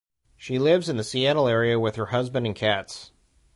She 0.35 0.57
lives 0.57 0.89
in 0.89 0.97
the 0.97 1.03
Seattle 1.03 1.47
area 1.47 1.79
with 1.79 1.95
her 1.95 2.07
husband 2.07 2.47
and 2.47 2.55
cats. 2.55 3.11